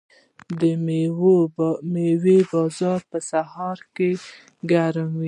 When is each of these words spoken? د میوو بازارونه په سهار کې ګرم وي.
د 0.59 0.61
میوو 0.85 1.35
بازارونه 1.55 3.05
په 3.09 3.17
سهار 3.31 3.77
کې 3.95 4.09
ګرم 4.71 5.09
وي. 5.15 5.19